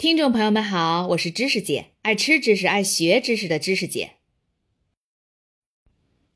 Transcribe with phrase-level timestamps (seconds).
[0.00, 4.12] 听众朋友们好，我是知识姐，爱吃知识、爱学知识的知识姐。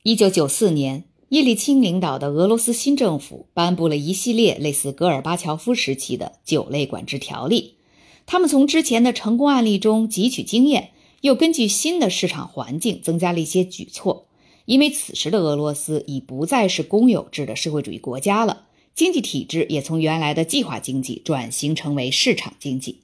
[0.03, 7.79] 一九九四年，叶利钦领导的俄罗斯新政府颁布了一系列类似戈尔巴乔夫时期的酒类管制条例。
[8.27, 10.91] 他们从之前的成功案例中汲取经验，
[11.23, 14.29] 又根据新的市场环境增加了一些举措。
[14.67, 23.04] 因为此时的俄罗斯已不再是公有制的社会主义国家了，经济体制也从原来的计划经济转型成为市场经济。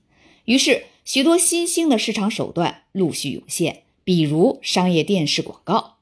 [0.51, 5.99] 于是，许多新兴的市场手段陆续涌现，比如商业电视广告。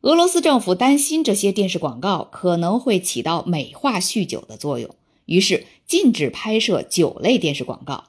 [0.00, 4.94] 俄罗斯政府担心这些电视广告可能会起到美化酗酒的作用，
[5.26, 8.04] 于是禁止拍摄酒类电视广告。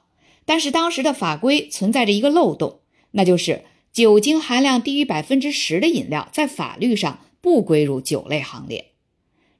[0.46, 2.78] 但是当时的法规存在着一个漏洞，
[3.10, 8.92] 那就是酒精含量低于百分之十的饮料在法律上不归入酒类行列。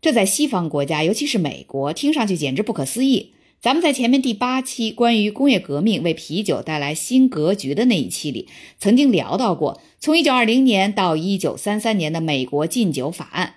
[0.00, 3.34] 这在西方国家，尤其是美国，听上去简直不可思议。
[3.60, 13.56] 咱们在前面第八期关于工业革命为啤酒带来新格局的那一期里，曾经聊到过，从一九二零年到一九三三年的美国禁酒法案，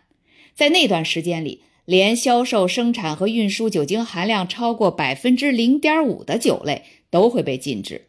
[0.54, 8.08] 在那段时间里，连销售、生产和运输酒精含量超过百分之零点五的酒类都会被禁止。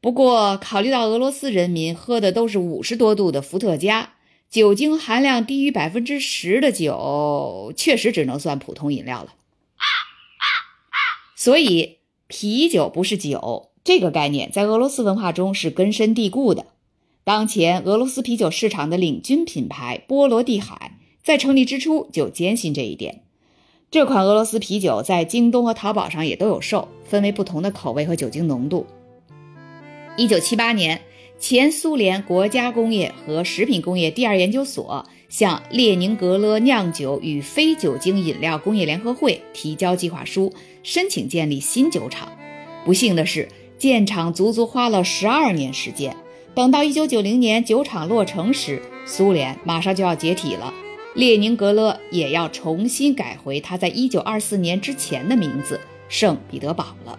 [0.00, 4.14] 不过，考虑到俄罗斯人民喝的都是五十多度的伏特加，
[4.50, 9.34] 酒精含量低于百分之十的酒，确实只能算普通饮料了。
[11.40, 16.66] 所以，啤酒不是酒这个概念在俄罗斯文化中是根深蒂固的。
[17.24, 23.22] 当前俄罗斯啤酒市场的领军品牌波罗的海，在成立之初就坚信这一点。
[23.90, 28.84] 这款俄罗斯啤酒在京东和淘宝上也都有售，分为不同的口味和酒精浓度。
[30.18, 31.00] 一九七八年，
[31.38, 40.52] 前苏联国家工业和食品工业第二研究所向列宁格勒酿酒与非酒精饮料工业联合会提交计划书。
[40.82, 42.30] 申请建立新酒厂，
[42.84, 46.16] 不幸的是，建厂足足花了十二年时间。
[46.54, 50.72] 等到一九九零年酒厂落成时，苏联马上就要解体了，
[51.14, 55.78] 列宁格勒也要重新改回它在一九二四年之前的名字
[56.08, 57.18] 圣彼得堡了。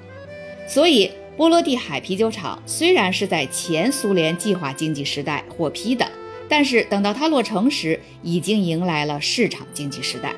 [0.67, 6.05] 所以，波罗的海啤酒厂虽然是在前苏联计划经济时代获批的，
[6.51, 10.33] 但是等到它落成时，已经迎来了市场经济时代。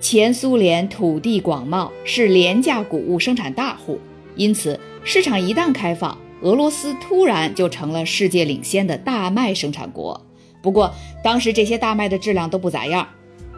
[0.00, 4.00] 前苏联土地广袤，是廉价谷物生产大户，
[4.36, 10.18] 因此市场一旦开放，俄罗斯突然就成了世界领先的大麦生产国。
[10.62, 10.90] 不过
[11.22, 13.06] 当时这些大麦的质量都不咋样，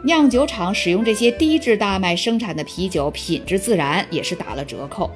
[0.03, 5.09] 酿酒厂使用这些低质大麦生产的啤酒，品质自然也是打了折扣。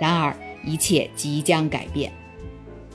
[0.00, 0.32] 然而
[0.64, 2.12] 一切即将改变，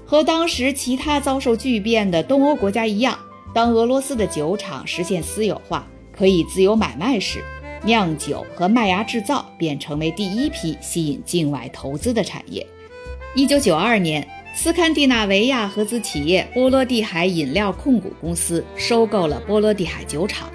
[0.08, 3.20] 和当时其他遭受巨变的东欧国家一样，
[3.54, 7.44] 当俄罗斯的酒厂实现私有化，可以自由买卖时。
[7.84, 12.66] 酿酒和麦芽制造便成为第一批吸引境外投资的产业。
[13.36, 14.26] 一九九二年，
[14.56, 20.50] 斯堪的纳维亚合资企业波罗的海饮料控股公司收购了波罗的海酒厂，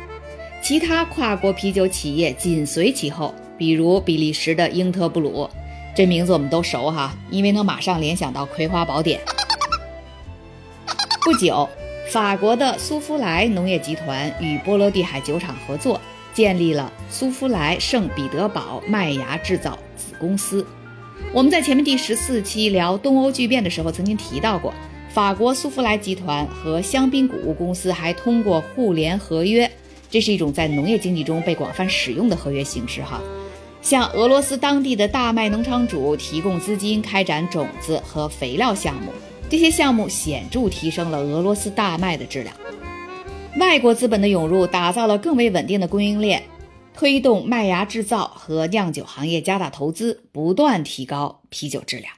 [0.62, 5.48] 其他跨国啤酒企业紧随其后，比如比利时的英特布鲁，
[5.94, 9.20] 这名字我们都熟哈，因为能马上联想到《葵花宝典》。
[11.24, 11.68] 不久，
[12.10, 16.00] 法国的苏夫莱农业集团与波罗的海酒厂合作。
[16.34, 20.66] 建立了苏夫莱圣彼得堡麦芽制造子公司。
[21.30, 24.72] 我们在前面第十四期聊东欧巨变的时候，曾经提到过，
[25.10, 29.70] 法国苏夫莱集团和香槟谷物公司还通过互联合约，
[30.10, 33.02] 这是一种在农业经济中被广泛使用的合约形式。
[33.02, 33.20] 哈，
[33.82, 39.12] 向俄罗斯当地的大麦农场主提供资金，开展种子和肥料项目。
[39.52, 42.56] 这些项目显著提升了俄罗斯大麦的质量。
[43.58, 46.44] 外国资本的涌入，打造了更为稳定的供应链，
[46.94, 52.14] 推动麦芽制造和酿酒行业加大投资，不断提高啤酒质量。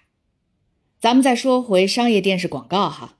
[1.00, 3.16] 咱们再说回商业电视广告哈，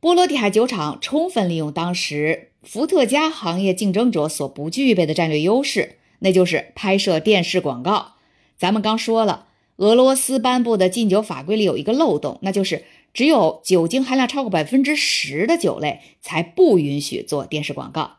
[0.00, 8.12] 波罗的海酒厂充分利用当时伏特加行业竞争者所不具备的战略优势，那就是拍摄电视广告。
[8.56, 12.84] 咱们刚说了，俄罗斯颁布的禁酒法规里有一个漏洞，那就是。
[13.12, 18.18] 只有酒精含量超过百分之十的酒类才不允许做电视广告。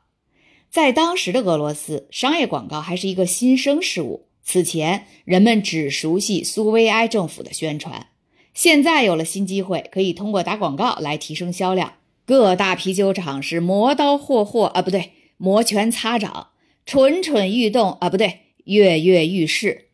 [0.70, 4.28] 在当时的俄罗斯，商业广告还是一个新生事物。
[4.44, 8.08] 此前，人们只熟悉苏维埃政府的宣传。
[8.54, 11.94] 现在有了新机会，可以通过打广告来提升销量。
[12.26, 16.50] 各大啤酒厂是磨刀霍霍啊，不对，摩拳擦掌，
[16.86, 19.89] 蠢蠢欲动啊，不对，跃跃欲试。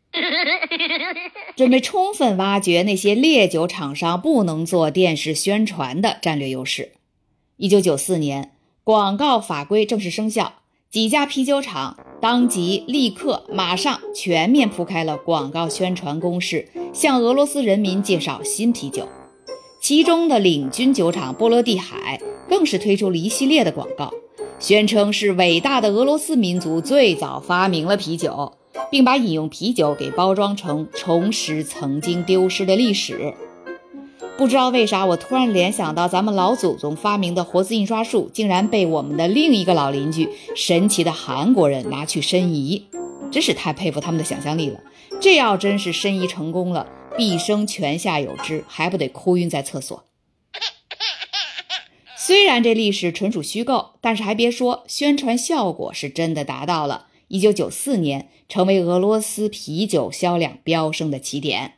[1.56, 6.92] 准备充分挖掘那些烈酒厂商不能做电视宣传的战略优势。
[7.56, 8.52] 一九九四年，
[8.84, 10.56] 广告法规正式生效，
[10.90, 19.08] 几家啤酒厂当即立刻马上全面铺开了广告宣传攻势，向俄罗斯人民介绍新啤酒。
[19.80, 22.20] 其中的领军酒厂波罗的海
[22.50, 24.12] 更是推出了一系列的广告，
[24.58, 28.52] 宣称是伟大的俄罗斯民族最早发明了啤酒，
[28.90, 33.34] 并把饮用啤酒给包装成重拾曾经丢失的历史。
[34.38, 42.86] 不知道为啥，我突然联想到咱们老祖宗发明的活字印刷术，竟然被我们的另一个老邻居神奇的韩国人拿去申遗，
[43.32, 44.80] 真是太佩服他们的想象力了。
[45.20, 46.86] 这要真是申遗成功了，
[47.16, 50.04] 毕生泉下有知，还不得哭晕在厕所？
[52.18, 57.06] 虽然这历史纯属虚构，但是还别说，宣传效果是真的达到了。
[57.28, 61.74] 一九九四年，成为俄罗斯啤酒销量飙升的起点。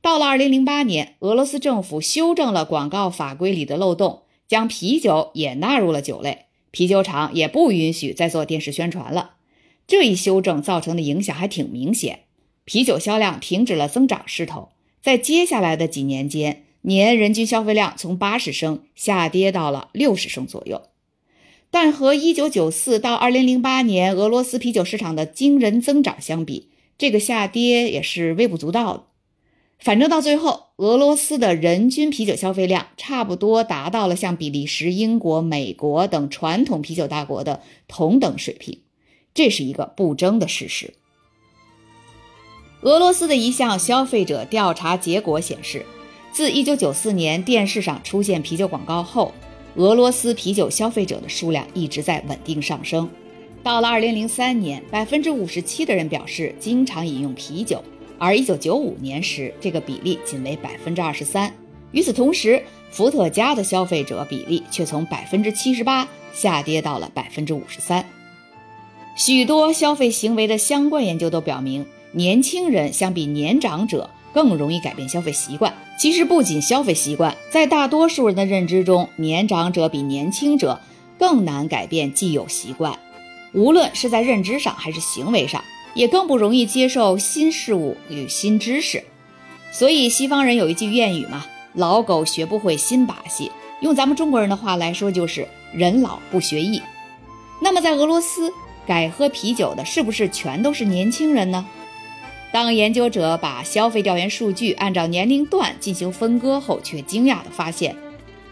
[0.00, 9.36] 到了二零零八年，俄罗斯政府修正了广告法规里的漏洞，将啤酒也纳入了酒类，啤酒厂也不允许再做电视宣传了。
[9.86, 12.20] 这一修正造成的影响还挺明显，
[12.64, 14.70] 啤酒销量停止了增长势头，
[15.00, 20.82] 在接下来的几年间，年人均消费量从八十升下跌到了六十升左右。
[21.72, 29.04] 但和一九九四到二零零八年俄罗斯啤酒市场的惊人增长相比，这个下跌也是微不足道的。
[29.78, 38.80] 反正到最后，俄罗斯的人均啤酒消费量差不多达到了像比利时、英国、美国等传统啤酒大国的同等水平，
[39.32, 40.92] 这是一个不争的事实。
[42.82, 45.86] 俄罗斯的一项消费者调查结果显示，
[46.32, 49.32] 自1994年电视上出现啤酒广告后，
[49.76, 53.08] 俄罗斯啤酒消费者的数量一直在稳定上升。
[53.62, 57.82] 到了2003年，57%的人表示经常饮用啤酒。
[58.18, 61.52] 而一九九五年时，这个比例仅为百分之二十三。
[61.90, 68.04] 与此同时，伏特加的消费者比例却从百分之七十八下跌到了百分之五十三。
[69.16, 75.74] 许多消费行为的相关研究都表明，年轻人相比年长者更容易改变消费习惯。
[76.02, 80.80] 其实，不仅消费习惯，在大多数人的认知中，年长者比年轻者
[81.16, 82.98] 更难改变既有习惯，
[83.52, 85.62] 无论是在认知上还是行为上。
[85.94, 89.04] 也更不容易接受新事物与新知识，
[89.70, 96.82] 所以西方人有一句谚语嘛：“老狗学不会新把戏。”用咱们中国人的话来说，就是“人老不学艺”。
[97.62, 98.52] 那么在俄罗斯
[98.84, 101.64] 改喝啤酒的是不是全都是年轻人呢？
[102.52, 107.96] 当研究者把消费调研数据按照年龄段进行分割后，却惊讶地发现，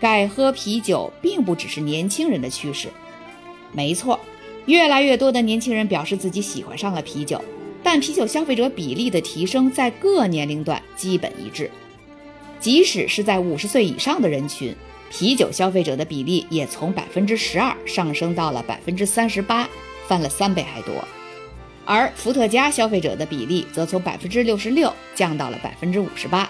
[0.00, 2.88] 改喝啤酒并不只是年轻人的趋势。
[3.73, 4.19] 没错。
[4.67, 7.43] 越来越多的年轻人表示自己喜欢上了啤酒，
[7.82, 11.70] 但啤酒消费者比例的提升在各年龄段基本一致。
[12.61, 14.75] 即使是在五十岁以上的人群，
[15.11, 19.69] 啤酒消费者的比例也从百分之十二上升到了百分之三十八，
[20.06, 20.94] 翻了三倍还多。
[21.90, 26.48] 而伏特加消费者的比例则从百分之六十六降到了百分之五十八。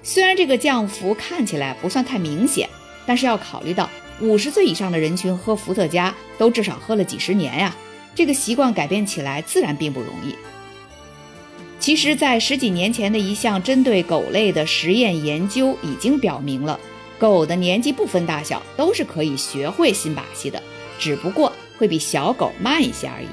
[0.00, 2.68] 虽然这个降幅看起来不算太明显，
[3.04, 3.90] 但是要考虑到。
[4.20, 7.74] 五十岁以上的人群喝伏特加都至少喝了几十年呀，
[8.14, 10.32] 这个习惯改变起来自然并不容易。
[11.80, 16.78] 其实，在十几年前的一项针对狗类的实验研究已经表明了，
[17.18, 20.62] 狗的年纪不分大小都是可以学会新把戏的，
[20.96, 23.26] 只不过会比小狗慢一些而已。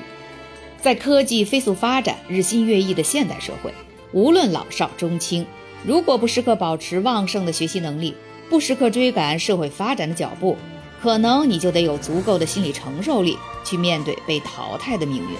[0.83, 3.73] 在科技飞速发展、日新月异的现代社会，
[4.11, 5.47] 无论老少中青，
[5.85, 8.13] 如果不时刻保持旺盛的学习能力，
[8.49, 10.57] 不时刻追赶社会发展的脚步。
[11.01, 15.37] 可能你就得有足够的心理承受力去面对被淘汰的命运。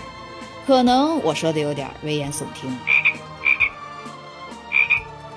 [0.66, 2.74] 可能我说的有点危言耸听。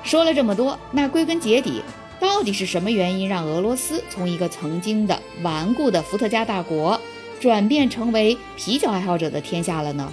[0.04, 1.82] 说了这么多，那归根结底，
[2.20, 7.00] 到底是什么原因让俄罗斯从一个曾经的顽固的伏特加大国，
[7.40, 10.12] 转变成为啤酒爱好者的天下了呢？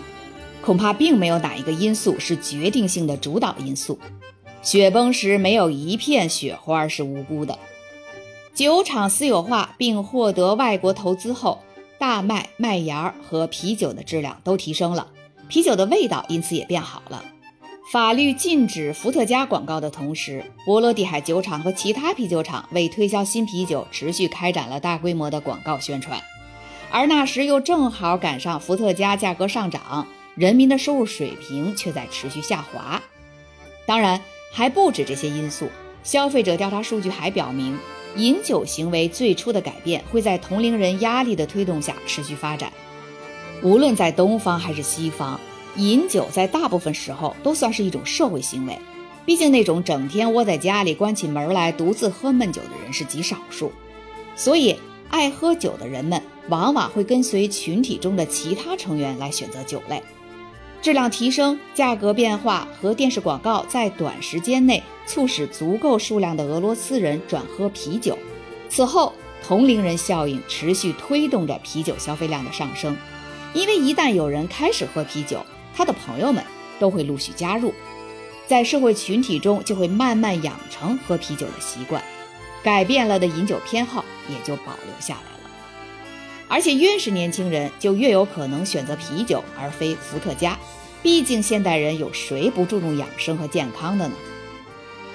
[0.62, 4.00] 恐怕并没有哪一个因素是决定性的主导因素。
[4.62, 7.60] 雪崩时没有一片雪花是无辜的。
[8.54, 11.60] 酒厂私有化并获得外国投资后，
[11.98, 15.08] 大麦、麦芽和啤酒的质量都提升了，
[15.50, 17.26] 啤酒的味道因此也变好了。
[17.92, 26.22] 法律禁止伏特加广告的同时，波罗的海酒厂和其他啤酒厂为推销新啤酒，持续开展了大规模的广告宣传。
[26.94, 33.02] 而那时又正好赶上伏特加价格上涨，人民的收入水平却在持续下滑。
[33.88, 34.22] 当然，
[34.52, 35.68] 还不止这些因素，
[36.04, 37.76] 消费者调查数据还表明。
[38.16, 42.72] 饮酒行为最初的改变会在同龄人压力的推动下持续发展。
[43.64, 45.40] 无论在东方还是西方，
[45.78, 48.78] 饮酒在大部分时候都算是一种社会行为。
[49.26, 53.72] 毕竟那种整天窝在家里关起门来独自喝闷酒的人是极少数，
[54.36, 54.78] 所以
[55.10, 60.02] 爱喝酒的人们往往会跟随群体中的其他成员来选择酒类。
[60.82, 68.18] 质量提升、价格变化和电视广告在短时间内促使足够数量的俄罗斯人转喝啤酒。
[68.70, 69.14] 此后，
[69.46, 72.98] 同龄人效应持续推动着啤酒消费量的上升。
[73.54, 76.44] 因为一旦有人开始喝啤酒，他的朋友们
[76.80, 77.74] 都会陆续加入。
[78.46, 82.04] 在社会群体中，就会慢慢养成喝啤酒的习惯，
[82.62, 85.33] 改变了的饮酒偏好也就保留下来。
[86.48, 90.58] 而且越是年轻人，就越有可能选择啤酒而非伏特加。
[91.02, 94.14] 毕竟现代人有谁不注重养生和健康的呢？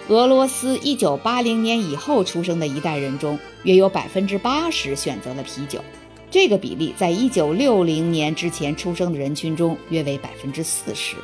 [0.08, 5.84] 俄罗斯1980年以后出生的一代人中，约有百分之八十选择了啤酒，
[6.30, 11.16] 这个比例在1960年之前出生的人群中约为百分之四十。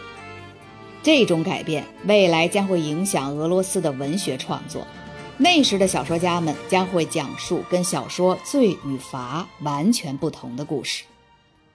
[1.02, 4.86] 这种改变未来将会影响俄罗斯的文学创作。
[5.36, 11.02] 那时的小说家们将会讲述跟小说《罪与罚》完全不同的故事。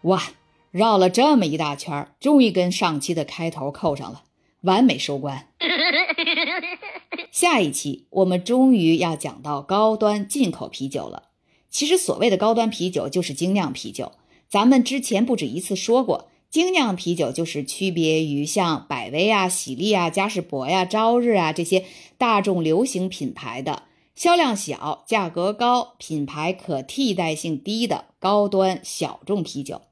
[0.03, 0.23] 哇，
[0.71, 4.23] 绕了这么一大圈，终于跟上期的开头扣上了，
[4.61, 5.49] 完美收官。
[7.31, 11.23] 下一期我们终于要讲到高端进口啤酒了。
[11.69, 14.13] 其实所谓的高端啤酒就是精酿啤酒，
[14.47, 16.28] 咱们之前不止一次说过。
[16.49, 21.85] 精酿啤酒就是区别于像百威啊、喜力啊、嘉士伯呀、朝日啊这些
[22.17, 23.83] 大众流行品牌的
[24.15, 29.83] 销量小、价格高、品牌可替代性低的高端小众啤酒。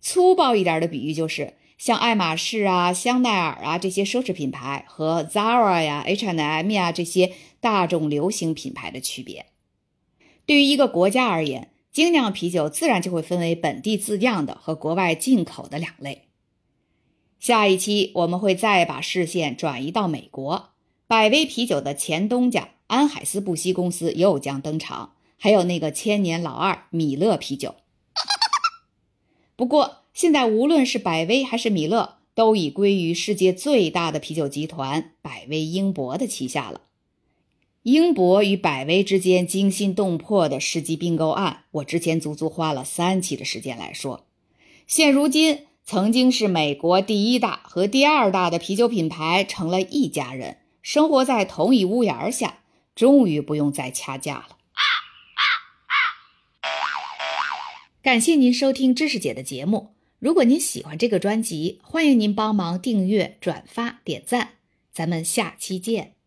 [0.00, 9.46] 粗暴一点的比喻就是，像爱马仕啊、香奈儿啊这些奢侈品牌和 Zara 呀、H&M 呀这些大众流行品牌的区别。
[10.46, 16.28] 对于一个国家而言，精酿啤酒自然就会分为本地自酿的和国外进口的两类。
[17.38, 20.70] 下一期我们会再把视线转移到美国，
[21.06, 27.74] 百威啤酒的前东家安海斯布希公司又将登场，还有那个千年老二米勒啤酒。
[29.56, 36.82] 不过现在无论是百威还是米勒，都已归于世界最大的啤酒集团百威英博的旗下了。
[37.82, 44.26] 英博与百威之间惊心动魄的世纪并购案，我之前足足花了三期的时间来说。
[44.86, 52.58] 现如今，曾经是美国第一大和第二大的啤酒品牌成了一家人，生活在同一屋檐下，
[52.94, 54.58] 终于不用再掐架了。
[58.02, 59.94] 感谢您收听知识姐的节目。
[60.18, 64.50] 如果您喜欢这个专辑，欢迎您帮忙订阅、转发、点赞。
[64.92, 66.19] 咱们下期见。